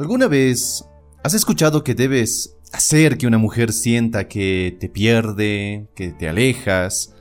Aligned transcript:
¿Alguna 0.00 0.28
vez 0.28 0.88
has 1.22 1.34
escuchado 1.34 1.84
que 1.84 1.94
debes 1.94 2.56
hacer 2.72 3.18
que 3.18 3.26
una 3.26 3.36
mujer 3.36 3.70
sienta 3.70 4.28
que 4.28 4.74
te 4.80 4.88
pierde, 4.88 5.90
que 5.94 6.12
te 6.12 6.26
alejas, 6.26 7.14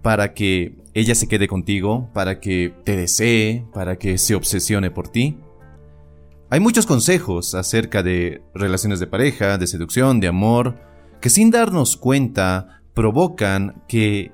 para 0.00 0.32
que 0.32 0.78
ella 0.94 1.14
se 1.14 1.28
quede 1.28 1.48
contigo, 1.48 2.08
para 2.14 2.40
que 2.40 2.72
te 2.82 2.96
desee, 2.96 3.66
para 3.74 3.98
que 3.98 4.16
se 4.16 4.34
obsesione 4.34 4.90
por 4.90 5.08
ti? 5.08 5.38
Hay 6.48 6.60
muchos 6.60 6.86
consejos 6.86 7.54
acerca 7.54 8.02
de 8.02 8.40
relaciones 8.54 9.00
de 9.00 9.06
pareja, 9.06 9.58
de 9.58 9.66
seducción, 9.66 10.18
de 10.18 10.28
amor, 10.28 10.80
que 11.20 11.28
sin 11.28 11.50
darnos 11.50 11.98
cuenta 11.98 12.80
provocan 12.94 13.84
que 13.86 14.32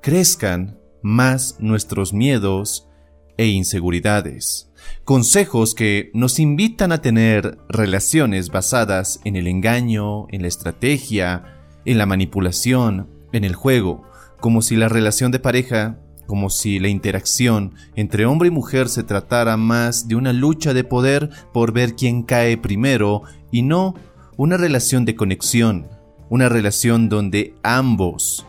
crezcan 0.00 0.78
más 1.02 1.56
nuestros 1.58 2.12
miedos 2.12 2.88
e 3.36 3.48
inseguridades. 3.48 4.70
Consejos 5.04 5.74
que 5.74 6.10
nos 6.14 6.38
invitan 6.38 6.92
a 6.92 7.02
tener 7.02 7.58
relaciones 7.68 8.50
basadas 8.50 9.20
en 9.24 9.36
el 9.36 9.46
engaño, 9.46 10.26
en 10.30 10.42
la 10.42 10.48
estrategia, 10.48 11.60
en 11.84 11.98
la 11.98 12.06
manipulación, 12.06 13.08
en 13.32 13.44
el 13.44 13.54
juego, 13.54 14.04
como 14.40 14.62
si 14.62 14.76
la 14.76 14.88
relación 14.88 15.32
de 15.32 15.40
pareja, 15.40 15.98
como 16.26 16.50
si 16.50 16.78
la 16.78 16.88
interacción 16.88 17.74
entre 17.94 18.26
hombre 18.26 18.48
y 18.48 18.50
mujer 18.50 18.88
se 18.88 19.02
tratara 19.02 19.56
más 19.56 20.08
de 20.08 20.16
una 20.16 20.32
lucha 20.32 20.72
de 20.72 20.84
poder 20.84 21.30
por 21.52 21.72
ver 21.72 21.94
quién 21.94 22.22
cae 22.22 22.56
primero 22.56 23.22
y 23.50 23.62
no 23.62 23.94
una 24.36 24.56
relación 24.56 25.04
de 25.04 25.14
conexión, 25.14 25.88
una 26.30 26.48
relación 26.48 27.08
donde 27.08 27.54
ambos 27.62 28.46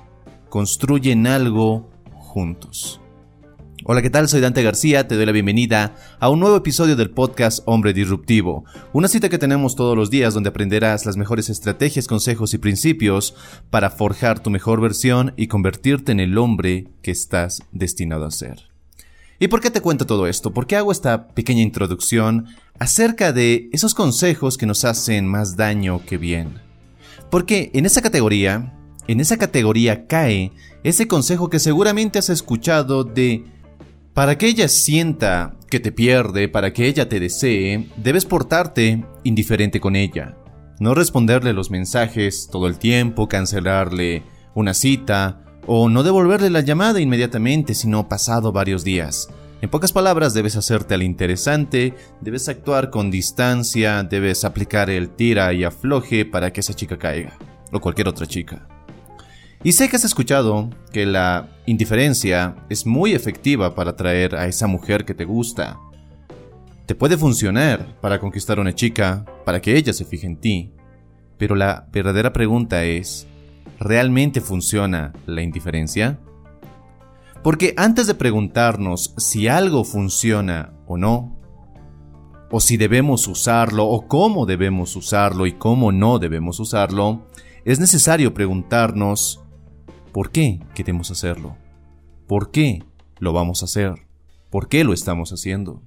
construyen 0.50 1.28
algo 1.28 1.90
juntos. 2.14 3.03
Hola, 3.86 4.02
¿qué 4.02 4.10
tal? 4.10 4.30
Soy 4.30 4.40
Dante 4.40 4.64
García, 4.64 5.10
te 5.10 5.16
doy 5.16 5.26
la 5.26 5.34
bienvenida 5.34 5.98
a 6.22 6.30
un 6.30 6.40
nuevo 6.40 6.56
episodio 6.56 6.96
del 6.96 7.10
podcast 7.10 7.60
Hombre 7.66 7.92
Disruptivo, 7.92 8.64
una 8.94 9.10
cita 9.10 9.28
que 9.28 9.38
tenemos 9.38 9.76
todos 9.76 9.98
los 9.98 10.10
días 10.10 10.34
donde 10.34 10.48
aprenderás 10.48 11.06
las 11.06 11.18
mejores 11.18 11.50
estrategias, 11.50 12.08
consejos 12.08 12.54
y 12.54 12.60
principios 12.60 13.36
para 13.70 13.90
forjar 13.90 14.40
tu 14.40 14.50
mejor 14.52 14.80
versión 14.80 15.34
y 15.36 15.48
convertirte 15.48 16.14
en 16.14 16.22
el 16.22 16.38
hombre 16.38 16.88
que 17.02 17.12
estás 17.12 17.62
destinado 17.74 18.24
a 18.24 18.32
ser. 18.32 18.70
¿Y 19.38 19.50
por 19.50 19.60
qué 19.60 19.70
te 19.70 19.82
cuento 19.82 20.06
todo 20.06 20.28
esto? 20.28 20.54
¿Por 20.54 20.66
qué 20.66 20.78
hago 20.78 20.94
esta 20.94 21.28
pequeña 21.28 21.62
introducción 21.62 22.46
acerca 22.80 23.34
de 23.34 23.68
esos 23.74 23.94
consejos 23.94 24.58
que 24.58 24.66
nos 24.66 24.86
hacen 24.86 25.28
más 25.28 25.58
daño 25.58 26.06
que 26.06 26.18
bien? 26.18 26.62
Porque 27.30 27.70
en 27.74 27.86
esa 27.86 28.02
categoría, 28.02 28.80
en 29.10 29.20
esa 29.20 29.36
categoría 29.36 30.08
cae 30.08 30.54
ese 30.86 31.10
consejo 31.10 31.50
que 31.50 31.60
seguramente 31.60 32.18
has 32.18 32.30
escuchado 32.30 33.04
de 33.04 33.44
para 34.14 34.38
que 34.38 34.48
ella 34.48 34.68
sienta 34.68 35.56
que 35.70 35.80
te 35.80 35.92
pierde, 35.92 36.48
para 36.48 36.72
que 36.72 36.88
ella 36.88 37.10
te 37.10 37.20
desee, 37.20 37.90
debes 37.98 38.26
portarte 38.26 39.04
indiferente 39.24 39.80
con 39.80 39.96
ella. 39.96 40.38
No 40.80 40.94
responderle 40.94 41.54
los 41.54 41.72
mensajes 41.72 42.48
todo 42.52 42.68
el 42.68 42.78
tiempo, 42.78 43.28
cancelarle 43.28 44.24
una 44.54 44.74
cita 44.74 45.44
o 45.66 45.90
no 45.90 46.04
devolverle 46.04 46.50
la 46.50 46.62
llamada 46.62 47.00
inmediatamente, 47.00 47.74
sino 47.74 48.08
pasado 48.08 48.52
varios 48.52 48.84
días. 48.84 49.30
En 49.62 49.70
pocas 49.70 49.94
palabras, 49.94 50.34
debes 50.34 50.58
hacerte 50.58 50.94
al 50.94 51.04
interesante, 51.04 51.96
debes 52.22 52.50
actuar 52.50 52.90
con 52.90 53.10
distancia, 53.10 54.04
debes 54.04 54.44
aplicar 54.44 54.90
el 54.90 55.10
tira 55.10 55.54
y 55.54 55.64
afloje 55.64 56.26
para 56.26 56.52
que 56.52 56.60
esa 56.60 56.74
chica 56.74 56.98
caiga, 56.98 57.38
o 57.72 57.80
cualquier 57.80 58.10
otra 58.10 58.28
chica. 58.28 58.68
Y 59.66 59.72
sé 59.72 59.88
que 59.88 59.96
has 59.96 60.04
escuchado 60.04 60.70
que 60.92 61.06
la 61.06 61.48
indiferencia 61.66 62.54
es 62.68 62.86
muy 62.86 63.14
efectiva 63.14 63.74
para 63.74 63.92
atraer 63.92 64.36
a 64.36 64.46
esa 64.46 64.68
mujer 64.68 65.06
que 65.06 65.14
te 65.14 65.24
gusta. 65.24 65.80
Te 66.86 66.96
puede 66.96 67.16
funcionar 67.16 67.98
para 68.02 68.20
conquistar 68.20 68.58
a 68.58 68.62
una 68.62 68.76
chica, 68.76 69.24
para 69.46 69.62
que 69.62 69.78
ella 69.78 69.94
se 69.94 70.04
fije 70.04 70.28
en 70.28 70.36
ti. 70.36 70.74
Pero 71.38 71.56
la 71.56 71.88
verdadera 71.94 72.34
pregunta 72.34 72.84
es, 72.84 73.26
¿realmente 73.80 74.42
funciona 74.42 75.14
la 75.28 75.42
indiferencia? 75.42 76.20
Porque 77.42 77.74
antes 77.78 78.06
de 78.08 78.16
preguntarnos 78.16 79.14
si 79.18 79.48
algo 79.48 79.86
funciona 79.86 80.74
o 80.88 80.98
no, 80.98 81.40
o 82.52 82.60
si 82.60 82.76
debemos 82.76 83.28
usarlo, 83.30 83.88
o 83.88 84.10
cómo 84.10 84.46
debemos 84.46 84.98
usarlo 84.98 85.46
y 85.48 85.54
cómo 85.54 85.94
no 85.94 86.20
debemos 86.20 86.60
usarlo, 86.60 87.28
es 87.64 87.80
necesario 87.80 88.34
preguntarnos 88.34 89.43
¿Por 90.14 90.30
qué 90.30 90.60
queremos 90.76 91.10
hacerlo? 91.10 91.58
¿Por 92.28 92.52
qué 92.52 92.84
lo 93.18 93.34
vamos 93.34 93.64
a 93.64 93.66
hacer? 93.66 93.96
¿Por 94.52 94.70
qué 94.70 94.84
lo 94.84 94.94
estamos 94.94 95.32
haciendo? 95.32 95.82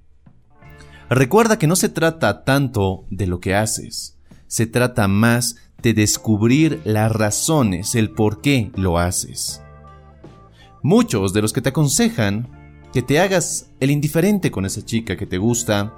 Recuerda 1.09 1.61
que 1.61 1.69
no 1.69 1.77
se 1.77 1.89
trata 1.89 2.43
tanto 2.43 3.05
de 3.09 3.29
lo 3.29 3.39
que 3.39 3.55
haces, 3.55 4.19
se 4.49 4.67
trata 4.67 5.07
más 5.07 5.57
de 5.81 5.95
descubrir 5.95 6.81
las 6.85 7.13
razones, 7.13 7.95
el 7.95 8.11
por 8.11 8.41
qué 8.41 8.73
lo 8.75 8.99
haces. 8.99 9.63
Muchos 10.83 11.33
de 11.33 11.43
los 11.43 11.53
que 11.53 11.63
te 11.63 11.69
aconsejan 11.69 12.51
que 12.93 13.03
te 13.03 13.21
hagas 13.21 13.71
el 13.79 13.93
indiferente 13.93 14.51
con 14.51 14.67
esa 14.67 14.85
chica 14.85 15.17
que 15.17 15.27
te 15.27 15.39
gusta, 15.39 15.95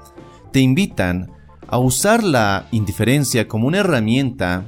te 0.52 0.60
invitan 0.60 1.30
a 1.66 1.78
usar 1.78 2.22
la 2.22 2.66
indiferencia 2.72 3.48
como 3.48 3.68
una 3.68 3.78
herramienta 3.78 4.66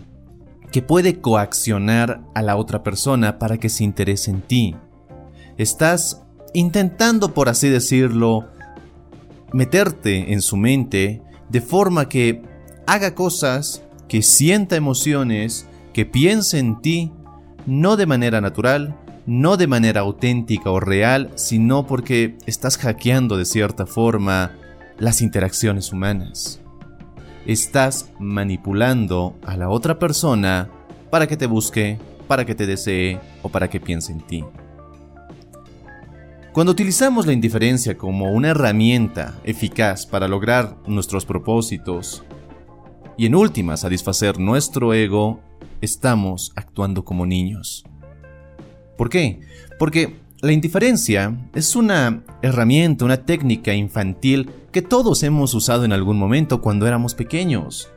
que 0.70 0.82
puede 0.82 1.20
coaccionar 1.20 2.20
a 2.34 2.42
la 2.42 2.56
otra 2.56 2.82
persona 2.82 3.38
para 3.38 3.58
que 3.58 3.68
se 3.68 3.84
interese 3.84 4.30
en 4.30 4.42
ti. 4.42 4.76
Estás 5.56 6.22
intentando, 6.54 7.34
por 7.34 7.48
así 7.48 7.68
decirlo, 7.68 8.48
meterte 9.52 10.32
en 10.32 10.42
su 10.42 10.56
mente 10.56 11.22
de 11.48 11.60
forma 11.60 12.08
que 12.08 12.42
haga 12.86 13.14
cosas, 13.14 13.82
que 14.08 14.22
sienta 14.22 14.76
emociones, 14.76 15.66
que 15.92 16.06
piense 16.06 16.58
en 16.58 16.80
ti, 16.80 17.12
no 17.66 17.96
de 17.96 18.06
manera 18.06 18.40
natural, 18.40 18.96
no 19.26 19.56
de 19.56 19.66
manera 19.66 20.00
auténtica 20.00 20.70
o 20.70 20.80
real, 20.80 21.30
sino 21.34 21.86
porque 21.86 22.36
estás 22.46 22.78
hackeando 22.78 23.36
de 23.36 23.44
cierta 23.44 23.86
forma 23.86 24.52
las 24.98 25.20
interacciones 25.20 25.92
humanas 25.92 26.60
estás 27.52 28.10
manipulando 28.20 29.36
a 29.44 29.56
la 29.56 29.70
otra 29.70 29.98
persona 29.98 30.70
para 31.10 31.26
que 31.26 31.36
te 31.36 31.46
busque, 31.46 31.98
para 32.28 32.44
que 32.44 32.54
te 32.54 32.66
desee 32.66 33.18
o 33.42 33.48
para 33.48 33.68
que 33.68 33.80
piense 33.80 34.12
en 34.12 34.20
ti. 34.20 34.44
Cuando 36.52 36.72
utilizamos 36.72 37.26
la 37.26 37.32
indiferencia 37.32 37.96
como 37.96 38.32
una 38.32 38.50
herramienta 38.50 39.34
eficaz 39.44 40.06
para 40.06 40.28
lograr 40.28 40.76
nuestros 40.86 41.24
propósitos 41.24 42.24
y 43.16 43.26
en 43.26 43.34
última 43.34 43.76
satisfacer 43.76 44.38
nuestro 44.38 44.94
ego, 44.94 45.40
estamos 45.80 46.52
actuando 46.56 47.04
como 47.04 47.26
niños. 47.26 47.84
¿Por 48.96 49.08
qué? 49.08 49.40
Porque 49.78 50.20
la 50.42 50.52
indiferencia 50.52 51.36
es 51.54 51.76
una 51.76 52.22
herramienta, 52.40 53.04
una 53.04 53.18
técnica 53.18 53.74
infantil 53.74 54.50
que 54.72 54.80
todos 54.80 55.22
hemos 55.22 55.52
usado 55.52 55.84
en 55.84 55.92
algún 55.92 56.18
momento 56.18 56.62
cuando 56.62 56.86
éramos 56.86 57.14
pequeños. 57.14 57.90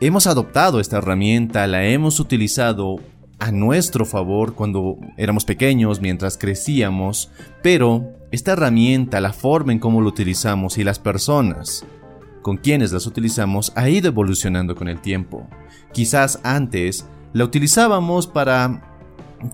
Hemos 0.00 0.26
adoptado 0.26 0.80
esta 0.80 0.98
herramienta, 0.98 1.66
la 1.66 1.84
hemos 1.84 2.20
utilizado 2.20 2.96
a 3.38 3.52
nuestro 3.52 4.06
favor 4.06 4.54
cuando 4.54 4.96
éramos 5.16 5.44
pequeños, 5.44 6.00
mientras 6.00 6.38
crecíamos, 6.38 7.30
pero 7.62 8.12
esta 8.30 8.52
herramienta, 8.52 9.20
la 9.20 9.32
forma 9.32 9.72
en 9.72 9.78
cómo 9.78 10.00
lo 10.00 10.08
utilizamos 10.08 10.78
y 10.78 10.84
las 10.84 10.98
personas 10.98 11.84
con 12.40 12.56
quienes 12.56 12.92
las 12.92 13.06
utilizamos 13.06 13.72
ha 13.76 13.88
ido 13.88 14.08
evolucionando 14.08 14.74
con 14.74 14.88
el 14.88 15.00
tiempo. 15.00 15.46
Quizás 15.92 16.40
antes 16.42 17.06
la 17.32 17.44
utilizábamos 17.44 18.26
para 18.26 18.82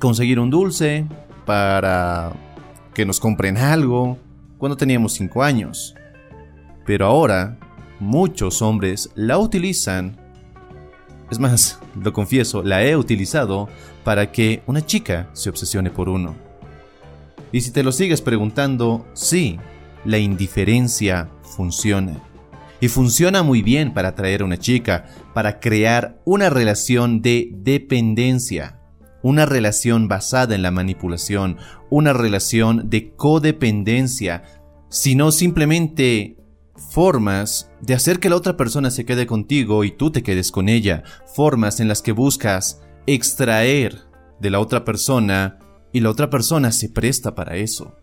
conseguir 0.00 0.38
un 0.38 0.50
dulce, 0.50 1.06
para 1.48 2.31
que 2.92 3.06
nos 3.06 3.19
compren 3.19 3.56
algo 3.56 4.19
cuando 4.59 4.76
teníamos 4.76 5.14
5 5.14 5.42
años. 5.42 5.94
Pero 6.84 7.06
ahora, 7.06 7.59
muchos 8.00 8.60
hombres 8.60 9.09
la 9.14 9.38
utilizan, 9.38 10.21
es 11.30 11.39
más, 11.39 11.80
lo 12.03 12.12
confieso, 12.12 12.62
la 12.62 12.84
he 12.84 12.97
utilizado 12.97 13.71
para 14.04 14.30
que 14.30 14.62
una 14.66 14.84
chica 14.84 15.30
se 15.33 15.48
obsesione 15.48 15.89
por 15.89 16.10
uno. 16.10 16.36
Y 17.50 17.62
si 17.62 17.71
te 17.71 17.83
lo 17.83 17.92
sigues 17.92 18.21
preguntando, 18.21 19.06
sí, 19.15 19.59
la 20.04 20.18
indiferencia 20.18 21.30
funciona. 21.56 22.21
Y 22.78 22.89
funciona 22.89 23.42
muy 23.42 23.62
bien 23.62 23.95
para 23.95 24.09
atraer 24.09 24.42
a 24.42 24.45
una 24.45 24.59
chica, 24.59 25.06
para 25.33 25.60
crear 25.60 26.21
una 26.27 26.50
relación 26.50 27.22
de 27.22 27.48
dependencia 27.54 28.78
una 29.22 29.47
relación 29.47 30.09
basada 30.09 30.54
en 30.54 30.62
la 30.62 30.70
manipulación, 30.70 31.56
una 31.91 32.12
relación 32.12 32.88
de 32.91 33.15
codependencia, 33.15 34.42
sino 34.88 35.32
simplemente 35.32 36.36
formas 36.76 37.70
de 37.80 37.94
hacer 37.94 38.20
que 38.20 38.28
la 38.28 38.36
otra 38.36 38.56
persona 38.56 38.91
se 38.91 39.04
quede 39.04 39.26
contigo 39.26 39.84
y 39.84 39.91
tú 39.91 40.10
te 40.10 40.22
quedes 40.22 40.50
con 40.50 40.68
ella, 40.68 41.03
formas 41.34 41.80
en 41.80 41.88
las 41.88 42.03
que 42.03 42.12
buscas 42.12 42.80
extraer 43.06 44.03
de 44.41 44.50
la 44.50 44.60
otra 44.60 44.84
persona 44.84 45.59
y 45.92 46.00
la 46.00 46.10
otra 46.10 46.30
persona 46.30 46.72
se 46.72 46.88
presta 46.88 47.34
para 47.34 47.56
eso. 47.56 47.97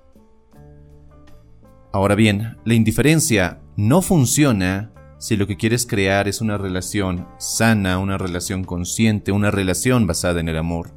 Ahora 1.94 2.15
bien, 2.15 2.57
la 2.65 2.73
indiferencia 2.73 3.61
no 3.77 4.01
funciona 4.01 4.91
si 5.18 5.38
lo 5.38 5.47
que 5.47 5.56
quieres 5.56 5.85
crear 5.85 6.27
es 6.27 6.41
una 6.41 6.57
relación 6.57 7.27
sana, 7.38 8.00
una 8.00 8.18
relación 8.18 8.63
consciente, 8.63 9.31
una 9.31 9.50
relación 9.50 10.06
basada 10.06 10.41
en 10.41 10.50
el 10.50 10.57
amor, 10.57 10.91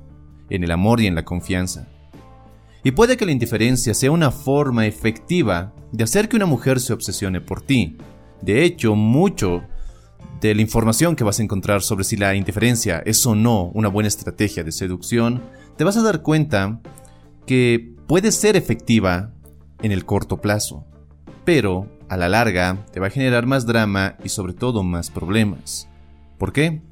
en 0.50 0.64
el 0.64 0.70
amor 0.70 1.00
y 1.00 1.06
en 1.06 1.14
la 1.14 1.24
confianza. 1.24 1.88
Y 2.84 2.92
puede 2.92 3.16
que 3.16 3.26
la 3.26 3.32
indiferencia 3.32 3.94
sea 3.94 4.10
una 4.10 4.30
forma 4.30 4.86
efectiva 4.86 5.74
de 5.92 6.04
hacer 6.04 6.28
que 6.28 6.36
una 6.36 6.46
mujer 6.46 6.80
se 6.80 6.92
obsesione 6.92 7.40
por 7.40 7.60
ti. 7.60 7.96
De 8.40 8.64
hecho, 8.64 8.94
mucho 8.94 9.62
de 10.40 10.54
la 10.54 10.62
información 10.62 11.16
que 11.16 11.24
vas 11.24 11.40
a 11.40 11.42
encontrar 11.42 11.82
sobre 11.82 12.04
si 12.04 12.16
la 12.16 12.34
indiferencia 12.34 13.02
es 13.04 13.24
o 13.26 13.34
no 13.34 13.64
una 13.74 13.88
buena 13.88 14.08
estrategia 14.08 14.62
de 14.62 14.72
seducción, 14.72 15.42
te 15.76 15.84
vas 15.84 15.96
a 15.96 16.02
dar 16.02 16.22
cuenta 16.22 16.80
que 17.46 17.94
puede 18.06 18.30
ser 18.30 18.56
efectiva 18.56 19.32
en 19.82 19.92
el 19.92 20.04
corto 20.04 20.40
plazo, 20.40 20.84
pero 21.44 21.88
a 22.08 22.16
la 22.16 22.28
larga 22.28 22.86
te 22.92 23.00
va 23.00 23.08
a 23.08 23.10
generar 23.10 23.46
más 23.46 23.66
drama 23.66 24.16
y 24.24 24.28
sobre 24.28 24.52
todo 24.52 24.82
más 24.82 25.10
problemas. 25.10 25.88
¿Por 26.38 26.52
qué? 26.52 26.82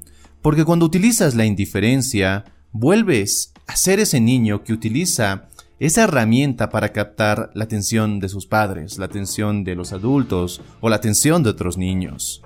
Porque 0.41 0.65
cuando 0.65 0.85
utilizas 0.85 1.35
la 1.35 1.45
indiferencia, 1.45 2.45
vuelves 2.71 3.53
a 3.67 3.75
ser 3.75 3.99
ese 3.99 4.19
niño 4.19 4.63
que 4.63 4.73
utiliza 4.73 5.49
esa 5.79 6.05
herramienta 6.05 6.69
para 6.69 6.91
captar 6.91 7.51
la 7.53 7.65
atención 7.65 8.19
de 8.19 8.29
sus 8.29 8.47
padres, 8.47 8.97
la 8.97 9.05
atención 9.05 9.63
de 9.63 9.75
los 9.75 9.93
adultos 9.93 10.61
o 10.81 10.89
la 10.89 10.95
atención 10.95 11.43
de 11.43 11.51
otros 11.51 11.77
niños. 11.77 12.41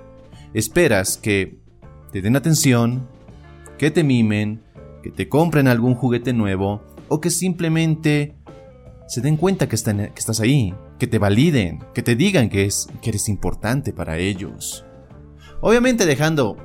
Esperas 0.52 1.16
que 1.16 1.58
te 2.12 2.20
den 2.20 2.36
atención, 2.36 3.08
que 3.78 3.90
te 3.90 4.04
mimen, 4.04 4.62
que 5.02 5.10
te 5.10 5.28
compren 5.28 5.66
algún 5.66 5.94
juguete 5.94 6.34
nuevo 6.34 6.82
o 7.08 7.20
que 7.20 7.30
simplemente 7.30 8.36
se 9.08 9.20
den 9.20 9.36
cuenta 9.36 9.68
que, 9.68 9.76
estás 9.76 10.40
ahí, 10.40 10.74
que 10.98 11.06
te 11.06 11.18
validen, 11.18 11.84
que 11.94 12.02
te 12.02 12.16
digan 12.16 12.48
que, 12.48 12.68
que 13.00 13.10
eres 13.10 13.28
importante 13.28 13.92
para 13.92 14.18
ellos. 14.18 14.84
Obviamente 15.60 16.06
dejando 16.06 16.56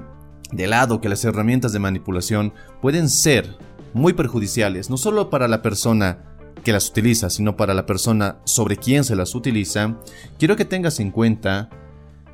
de 0.51 0.67
lado 0.67 1.01
que 1.01 1.09
las 1.09 1.23
herramientas 1.25 1.73
de 1.73 1.79
manipulación 1.79 2.53
pueden 2.81 3.09
ser 3.09 3.57
muy 3.94 4.13
perjudiciales, 4.13 4.89
no 4.89 4.97
solo 4.97 5.29
para 5.29 5.47
la 5.47 5.61
persona 5.61 6.19
que 6.63 6.71
las 6.71 6.89
utiliza, 6.89 7.29
sino 7.29 7.55
para 7.55 7.73
la 7.73 7.85
persona 7.85 8.38
sobre 8.44 8.77
quien 8.77 9.03
se 9.03 9.15
las 9.15 9.35
utiliza, 9.35 9.97
quiero 10.38 10.55
que 10.55 10.65
tengas 10.65 10.99
en 10.99 11.11
cuenta 11.11 11.69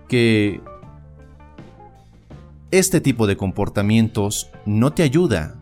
que 0.08 0.62
este 2.72 3.02
tipo 3.02 3.28
de 3.28 3.38
comportamientos 3.38 4.50
no 4.66 4.94
te 4.94 5.04
ayuda. 5.04 5.56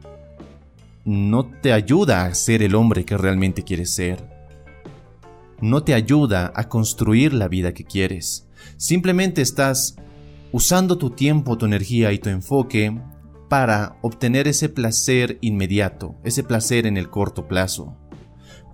No 1.04 1.46
te 1.46 1.74
ayuda 1.74 2.24
a 2.24 2.34
ser 2.34 2.64
el 2.64 2.76
hombre 2.76 3.04
que 3.04 3.18
realmente 3.18 3.64
quieres 3.64 3.90
ser. 3.94 4.24
No 5.60 5.84
te 5.84 5.94
ayuda 5.94 6.54
a 6.56 6.70
construir 6.70 7.34
la 7.34 7.50
vida 7.50 7.74
que 7.74 7.84
quieres. 7.84 8.48
Simplemente 8.78 9.42
estás 9.42 9.98
usando 10.52 10.98
tu 10.98 11.12
tiempo, 11.12 11.58
tu 11.58 11.66
energía 11.66 12.12
y 12.12 12.20
tu 12.20 12.30
enfoque 12.30 13.00
para 13.50 13.98
obtener 14.02 14.48
ese 14.48 14.70
placer 14.70 15.38
inmediato, 15.42 16.16
ese 16.24 16.44
placer 16.44 16.88
en 16.88 16.98
el 16.98 17.10
corto 17.10 17.48
plazo 17.48 17.98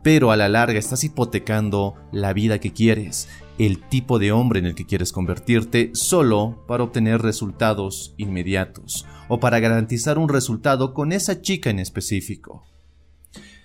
pero 0.08 0.32
a 0.32 0.38
la 0.38 0.48
larga 0.48 0.80
estás 0.80 1.04
hipotecando 1.04 1.96
la 2.14 2.32
vida 2.32 2.60
que 2.60 2.72
quieres, 2.72 3.28
el 3.58 3.82
tipo 3.90 4.20
de 4.20 4.32
hombre 4.32 4.60
en 4.60 4.66
el 4.66 4.74
que 4.74 4.86
quieres 4.86 5.12
convertirte 5.12 5.92
solo 5.96 6.64
para 6.66 6.86
obtener 6.86 7.22
resultados 7.22 8.14
inmediatos 8.16 9.06
o 9.28 9.42
para 9.42 9.60
garantizar 9.60 10.18
un 10.18 10.30
resultado 10.30 10.94
con 10.94 11.12
esa 11.12 11.42
chica 11.42 11.70
en 11.70 11.80
específico. 11.80 12.64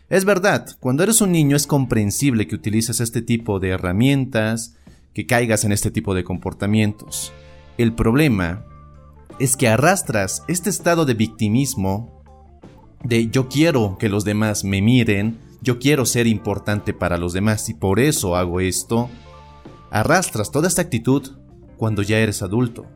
Es 0.08 0.24
verdad, 0.24 0.66
cuando 0.80 1.04
eres 1.04 1.20
un 1.20 1.30
niño 1.30 1.54
es 1.54 1.68
comprensible 1.68 2.48
que 2.48 2.56
utilices 2.56 3.00
este 3.00 3.22
tipo 3.22 3.60
de 3.60 3.68
herramientas, 3.68 4.74
que 5.14 5.26
caigas 5.26 5.64
en 5.64 5.70
este 5.70 5.92
tipo 5.92 6.12
de 6.12 6.24
comportamientos. 6.24 7.32
El 7.78 7.94
problema 7.94 8.66
es 9.38 9.56
que 9.56 9.68
arrastras 9.68 10.44
este 10.46 10.68
estado 10.68 11.04
de 11.06 11.14
victimismo, 11.14 12.22
de 13.02 13.28
yo 13.30 13.48
quiero 13.48 13.96
que 13.98 14.08
los 14.08 14.24
demás 14.24 14.62
me 14.62 14.82
miren, 14.82 15.38
yo 15.62 15.78
quiero 15.78 16.04
ser 16.04 16.26
importante 16.26 16.92
para 16.92 17.16
los 17.16 17.32
demás 17.32 17.68
y 17.68 17.74
por 17.74 17.98
eso 17.98 18.36
hago 18.36 18.60
esto, 18.60 19.08
arrastras 19.90 20.50
toda 20.50 20.68
esta 20.68 20.82
actitud 20.82 21.30
cuando 21.78 22.02
ya 22.02 22.18
eres 22.18 22.42
adulto. 22.42 22.86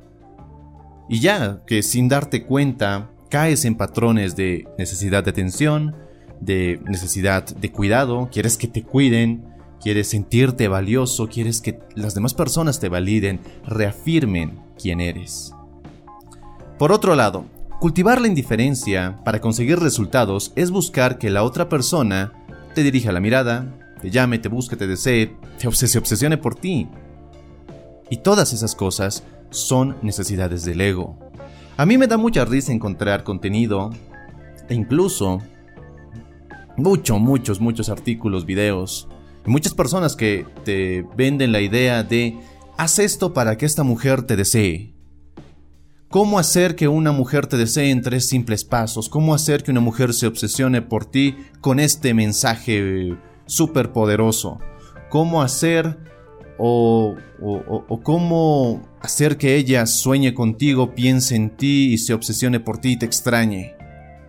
Y 1.08 1.20
ya 1.20 1.62
que 1.66 1.82
sin 1.82 2.08
darte 2.08 2.44
cuenta 2.44 3.10
caes 3.30 3.64
en 3.64 3.76
patrones 3.76 4.36
de 4.36 4.68
necesidad 4.78 5.24
de 5.24 5.30
atención, 5.30 5.96
de 6.40 6.80
necesidad 6.86 7.44
de 7.44 7.72
cuidado, 7.72 8.28
quieres 8.30 8.56
que 8.58 8.68
te 8.68 8.82
cuiden, 8.82 9.46
quieres 9.80 10.08
sentirte 10.08 10.68
valioso, 10.68 11.28
quieres 11.28 11.60
que 11.60 11.78
las 11.94 12.14
demás 12.14 12.34
personas 12.34 12.78
te 12.78 12.88
validen, 12.88 13.40
reafirmen 13.64 14.65
quién 14.80 15.00
eres. 15.00 15.52
Por 16.78 16.92
otro 16.92 17.14
lado, 17.14 17.46
cultivar 17.80 18.20
la 18.20 18.28
indiferencia 18.28 19.20
para 19.24 19.40
conseguir 19.40 19.78
resultados 19.78 20.52
es 20.56 20.70
buscar 20.70 21.18
que 21.18 21.30
la 21.30 21.42
otra 21.42 21.68
persona 21.68 22.32
te 22.74 22.82
dirija 22.82 23.12
la 23.12 23.20
mirada, 23.20 23.66
te 24.00 24.10
llame, 24.10 24.38
te 24.38 24.48
busque, 24.48 24.76
te 24.76 24.86
desee, 24.86 25.34
te 25.58 25.70
se 25.72 25.98
obsesione 25.98 26.36
por 26.36 26.54
ti. 26.54 26.88
Y 28.10 28.18
todas 28.18 28.52
esas 28.52 28.74
cosas 28.74 29.24
son 29.50 29.96
necesidades 30.02 30.64
del 30.64 30.80
ego. 30.80 31.18
A 31.76 31.86
mí 31.86 31.98
me 31.98 32.06
da 32.06 32.16
mucha 32.16 32.44
risa 32.44 32.72
encontrar 32.72 33.24
contenido 33.24 33.90
e 34.68 34.74
incluso 34.74 35.40
muchos, 36.76 37.20
muchos, 37.20 37.60
muchos 37.60 37.88
artículos, 37.88 38.46
videos, 38.46 39.08
muchas 39.44 39.74
personas 39.74 40.16
que 40.16 40.46
te 40.64 41.04
venden 41.16 41.52
la 41.52 41.60
idea 41.60 42.02
de 42.02 42.38
haz 42.76 42.98
esto 42.98 43.32
para 43.32 43.56
que 43.56 43.66
esta 43.66 43.82
mujer 43.82 44.22
te 44.22 44.36
desee. 44.36 44.92
¿Cómo 46.08 46.38
hacer 46.38 46.76
que 46.76 46.88
una 46.88 47.12
mujer 47.12 47.46
te 47.46 47.56
desee 47.56 47.90
en 47.90 48.00
tres 48.00 48.28
simples 48.28 48.64
pasos? 48.64 49.08
¿Cómo 49.08 49.34
hacer 49.34 49.62
que 49.62 49.70
una 49.70 49.80
mujer 49.80 50.14
se 50.14 50.26
obsesione 50.26 50.80
por 50.80 51.04
ti 51.04 51.36
con 51.60 51.80
este 51.80 52.14
mensaje 52.14 53.16
súper 53.46 53.92
poderoso? 53.92 54.60
¿Cómo 55.10 55.42
hacer 55.42 55.98
o, 56.58 57.16
cómo 58.02 58.88
hacer 59.00 59.36
que 59.36 59.56
ella 59.56 59.84
sueñe 59.86 60.32
contigo, 60.32 60.94
piense 60.94 61.34
en 61.34 61.50
ti 61.50 61.92
y 61.92 61.98
se 61.98 62.14
obsesione 62.14 62.60
por 62.60 62.78
ti 62.78 62.92
y 62.92 62.98
te 62.98 63.06
extrañe? 63.06 63.74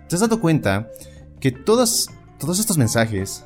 ¿Te 0.10 0.16
has 0.16 0.22
dado 0.22 0.42
cuenta 0.42 0.90
que 1.40 1.52
todos 1.52 2.10
estos 2.60 2.78
mensajes 2.78 3.46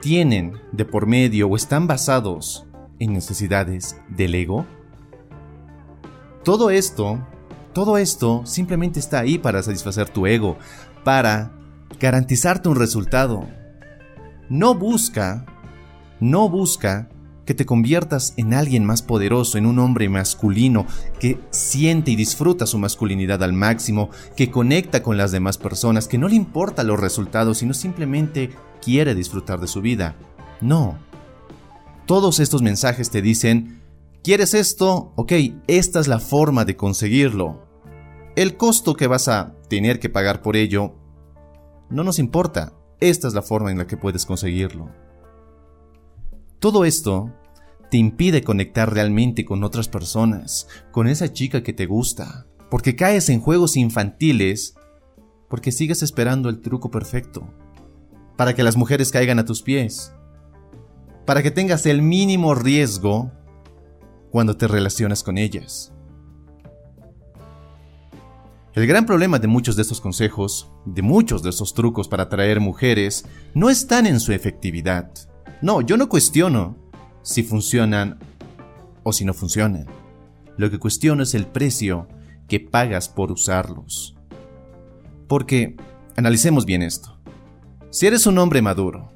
tienen 0.00 0.60
de 0.72 0.84
por 0.84 1.06
medio 1.06 1.48
o 1.48 1.56
están 1.56 1.86
basados 1.86 2.66
en 2.98 3.12
necesidades 3.12 3.96
del 4.08 4.34
ego? 4.34 4.66
Todo 6.44 6.70
esto, 6.70 7.26
todo 7.72 7.96
esto 7.96 8.42
simplemente 8.44 9.00
está 9.00 9.20
ahí 9.20 9.38
para 9.38 9.62
satisfacer 9.62 10.08
tu 10.08 10.26
ego, 10.26 10.58
para 11.04 11.52
garantizarte 11.98 12.68
un 12.68 12.76
resultado. 12.76 13.46
No 14.48 14.74
busca, 14.74 15.46
no 16.20 16.48
busca 16.48 17.08
que 17.44 17.54
te 17.54 17.66
conviertas 17.66 18.34
en 18.36 18.54
alguien 18.54 18.84
más 18.84 19.02
poderoso, 19.02 19.58
en 19.58 19.66
un 19.66 19.78
hombre 19.78 20.08
masculino 20.08 20.86
que 21.18 21.38
siente 21.50 22.10
y 22.10 22.16
disfruta 22.16 22.66
su 22.66 22.78
masculinidad 22.78 23.42
al 23.42 23.52
máximo, 23.52 24.10
que 24.36 24.50
conecta 24.50 25.02
con 25.02 25.16
las 25.16 25.32
demás 25.32 25.58
personas, 25.58 26.08
que 26.08 26.18
no 26.18 26.28
le 26.28 26.36
importa 26.36 26.84
los 26.84 27.00
resultados, 27.00 27.58
sino 27.58 27.74
simplemente 27.74 28.50
quiere 28.82 29.14
disfrutar 29.14 29.60
de 29.60 29.66
su 29.66 29.80
vida. 29.80 30.16
No. 30.60 30.98
Todos 32.06 32.40
estos 32.40 32.62
mensajes 32.62 33.10
te 33.10 33.22
dicen, 33.22 33.84
¿Quieres 34.24 34.54
esto? 34.54 35.12
Ok, 35.16 35.32
esta 35.66 36.00
es 36.00 36.08
la 36.08 36.18
forma 36.18 36.64
de 36.64 36.78
conseguirlo. 36.78 37.68
El 38.36 38.56
costo 38.56 38.94
que 38.96 39.06
vas 39.06 39.28
a 39.28 39.54
tener 39.68 40.00
que 40.00 40.08
pagar 40.08 40.40
por 40.40 40.56
ello 40.56 40.94
no 41.90 42.04
nos 42.04 42.18
importa. 42.18 42.72
Esta 43.00 43.28
es 43.28 43.34
la 43.34 43.42
forma 43.42 43.70
en 43.70 43.76
la 43.76 43.86
que 43.86 43.98
puedes 43.98 44.24
conseguirlo. 44.24 44.88
Todo 46.58 46.86
esto 46.86 47.34
te 47.90 47.98
impide 47.98 48.42
conectar 48.42 48.90
realmente 48.90 49.44
con 49.44 49.62
otras 49.62 49.88
personas, 49.88 50.68
con 50.90 51.06
esa 51.06 51.30
chica 51.30 51.62
que 51.62 51.74
te 51.74 51.84
gusta, 51.84 52.46
porque 52.70 52.96
caes 52.96 53.28
en 53.28 53.42
juegos 53.42 53.76
infantiles, 53.76 54.74
porque 55.50 55.70
sigues 55.70 56.02
esperando 56.02 56.48
el 56.48 56.62
truco 56.62 56.90
perfecto, 56.90 57.46
para 58.38 58.54
que 58.54 58.62
las 58.62 58.78
mujeres 58.78 59.10
caigan 59.10 59.38
a 59.38 59.44
tus 59.44 59.60
pies, 59.60 60.13
para 61.24 61.42
que 61.42 61.50
tengas 61.50 61.86
el 61.86 62.02
mínimo 62.02 62.54
riesgo 62.54 63.32
cuando 64.30 64.56
te 64.56 64.68
relacionas 64.68 65.22
con 65.22 65.38
ellas. 65.38 65.92
El 68.74 68.88
gran 68.88 69.06
problema 69.06 69.38
de 69.38 69.46
muchos 69.46 69.76
de 69.76 69.82
estos 69.82 70.00
consejos, 70.00 70.68
de 70.84 71.00
muchos 71.02 71.44
de 71.44 71.50
estos 71.50 71.74
trucos 71.74 72.08
para 72.08 72.24
atraer 72.24 72.58
mujeres, 72.58 73.24
no 73.54 73.70
están 73.70 74.06
en 74.06 74.18
su 74.18 74.32
efectividad. 74.32 75.12
No, 75.62 75.80
yo 75.80 75.96
no 75.96 76.08
cuestiono 76.08 76.76
si 77.22 77.44
funcionan 77.44 78.18
o 79.04 79.12
si 79.12 79.24
no 79.24 79.32
funcionan. 79.32 79.86
Lo 80.56 80.70
que 80.70 80.80
cuestiono 80.80 81.22
es 81.22 81.34
el 81.34 81.46
precio 81.46 82.08
que 82.48 82.58
pagas 82.58 83.08
por 83.08 83.30
usarlos. 83.30 84.16
Porque, 85.28 85.76
analicemos 86.16 86.66
bien 86.66 86.82
esto. 86.82 87.16
Si 87.90 88.08
eres 88.08 88.26
un 88.26 88.38
hombre 88.38 88.60
maduro, 88.60 89.13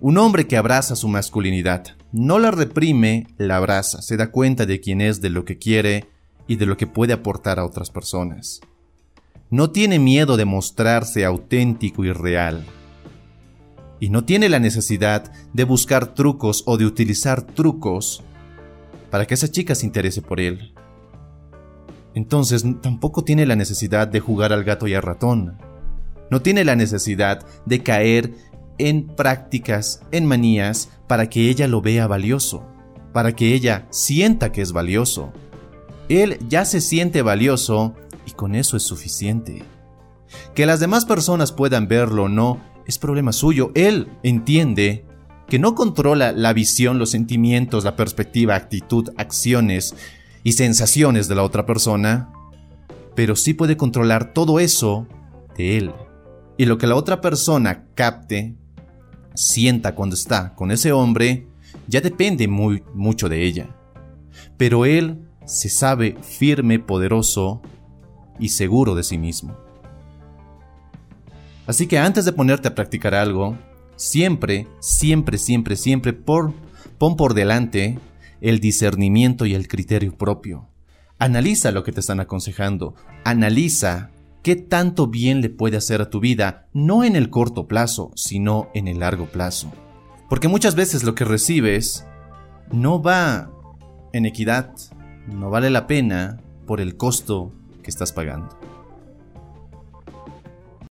un 0.00 0.16
hombre 0.16 0.46
que 0.46 0.56
abraza 0.56 0.96
su 0.96 1.08
masculinidad, 1.08 1.84
no 2.12 2.38
la 2.38 2.50
reprime, 2.50 3.26
la 3.36 3.56
abraza, 3.56 4.00
se 4.00 4.16
da 4.16 4.30
cuenta 4.30 4.64
de 4.64 4.80
quién 4.80 5.00
es, 5.00 5.20
de 5.20 5.30
lo 5.30 5.44
que 5.44 5.58
quiere 5.58 6.06
y 6.46 6.56
de 6.56 6.66
lo 6.66 6.76
que 6.76 6.86
puede 6.86 7.12
aportar 7.12 7.58
a 7.58 7.66
otras 7.66 7.90
personas. 7.90 8.60
No 9.50 9.70
tiene 9.70 9.98
miedo 9.98 10.36
de 10.36 10.46
mostrarse 10.46 11.24
auténtico 11.24 12.04
y 12.04 12.12
real. 12.12 12.64
Y 13.98 14.08
no 14.08 14.24
tiene 14.24 14.48
la 14.48 14.58
necesidad 14.58 15.30
de 15.52 15.64
buscar 15.64 16.14
trucos 16.14 16.62
o 16.66 16.78
de 16.78 16.86
utilizar 16.86 17.42
trucos 17.42 18.22
para 19.10 19.26
que 19.26 19.34
esa 19.34 19.48
chica 19.48 19.74
se 19.74 19.84
interese 19.84 20.22
por 20.22 20.40
él. 20.40 20.72
Entonces 22.14 22.64
tampoco 22.80 23.22
tiene 23.22 23.44
la 23.44 23.56
necesidad 23.56 24.08
de 24.08 24.20
jugar 24.20 24.52
al 24.52 24.64
gato 24.64 24.88
y 24.88 24.94
al 24.94 25.02
ratón. 25.02 25.58
No 26.30 26.40
tiene 26.40 26.64
la 26.64 26.76
necesidad 26.76 27.44
de 27.66 27.82
caer 27.82 28.34
en 28.88 29.06
prácticas, 29.06 30.02
en 30.10 30.26
manías, 30.26 30.90
para 31.06 31.28
que 31.28 31.48
ella 31.48 31.66
lo 31.66 31.82
vea 31.82 32.06
valioso, 32.06 32.64
para 33.12 33.34
que 33.34 33.54
ella 33.54 33.86
sienta 33.90 34.52
que 34.52 34.62
es 34.62 34.72
valioso. 34.72 35.32
Él 36.08 36.38
ya 36.48 36.64
se 36.64 36.80
siente 36.80 37.22
valioso 37.22 37.94
y 38.26 38.32
con 38.32 38.54
eso 38.54 38.76
es 38.76 38.82
suficiente. 38.82 39.62
Que 40.54 40.66
las 40.66 40.80
demás 40.80 41.04
personas 41.04 41.52
puedan 41.52 41.88
verlo 41.88 42.24
o 42.24 42.28
no 42.28 42.60
es 42.86 42.98
problema 42.98 43.32
suyo. 43.32 43.70
Él 43.74 44.08
entiende 44.22 45.04
que 45.48 45.58
no 45.58 45.74
controla 45.74 46.32
la 46.32 46.52
visión, 46.52 46.98
los 46.98 47.10
sentimientos, 47.10 47.84
la 47.84 47.96
perspectiva, 47.96 48.54
actitud, 48.54 49.10
acciones 49.16 49.94
y 50.44 50.52
sensaciones 50.52 51.28
de 51.28 51.34
la 51.34 51.42
otra 51.42 51.66
persona, 51.66 52.32
pero 53.14 53.36
sí 53.36 53.54
puede 53.54 53.76
controlar 53.76 54.32
todo 54.32 54.60
eso 54.60 55.06
de 55.56 55.76
él. 55.76 55.92
Y 56.56 56.66
lo 56.66 56.78
que 56.78 56.86
la 56.86 56.94
otra 56.94 57.20
persona 57.20 57.86
capte, 57.94 58.54
sienta 59.34 59.94
cuando 59.94 60.14
está 60.14 60.54
con 60.54 60.70
ese 60.70 60.92
hombre, 60.92 61.46
ya 61.86 62.00
depende 62.00 62.48
muy 62.48 62.82
mucho 62.94 63.28
de 63.28 63.44
ella. 63.44 63.76
Pero 64.56 64.84
él 64.84 65.26
se 65.44 65.68
sabe 65.68 66.16
firme, 66.22 66.78
poderoso 66.78 67.60
y 68.38 68.50
seguro 68.50 68.94
de 68.94 69.02
sí 69.02 69.18
mismo. 69.18 69.56
Así 71.66 71.86
que 71.86 71.98
antes 71.98 72.24
de 72.24 72.32
ponerte 72.32 72.68
a 72.68 72.74
practicar 72.74 73.14
algo, 73.14 73.56
siempre, 73.96 74.66
siempre, 74.80 75.38
siempre, 75.38 75.76
siempre 75.76 76.12
por, 76.12 76.52
pon 76.98 77.16
por 77.16 77.34
delante 77.34 77.98
el 78.40 78.58
discernimiento 78.60 79.46
y 79.46 79.54
el 79.54 79.68
criterio 79.68 80.16
propio. 80.16 80.68
Analiza 81.18 81.70
lo 81.70 81.84
que 81.84 81.92
te 81.92 82.00
están 82.00 82.18
aconsejando, 82.18 82.94
analiza 83.24 84.10
qué 84.42 84.56
tanto 84.56 85.06
bien 85.06 85.40
le 85.40 85.50
puede 85.50 85.76
hacer 85.76 86.00
a 86.00 86.10
tu 86.10 86.20
vida, 86.20 86.68
no 86.72 87.04
en 87.04 87.16
el 87.16 87.30
corto 87.30 87.66
plazo, 87.66 88.12
sino 88.14 88.68
en 88.74 88.88
el 88.88 89.00
largo 89.00 89.26
plazo. 89.26 89.72
Porque 90.28 90.48
muchas 90.48 90.74
veces 90.74 91.02
lo 91.02 91.14
que 91.14 91.24
recibes 91.24 92.06
no 92.70 93.02
va 93.02 93.50
en 94.12 94.26
equidad, 94.26 94.74
no 95.26 95.50
vale 95.50 95.70
la 95.70 95.86
pena 95.86 96.40
por 96.66 96.80
el 96.80 96.96
costo 96.96 97.52
que 97.82 97.90
estás 97.90 98.12
pagando. 98.12 98.59